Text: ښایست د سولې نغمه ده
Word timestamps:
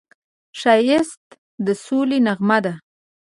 ښایست 0.59 1.23
د 1.65 1.67
سولې 1.85 2.19
نغمه 2.27 2.57
ده 2.65 2.73